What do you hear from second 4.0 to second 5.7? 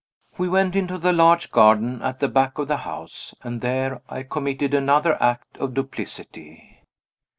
I committed another act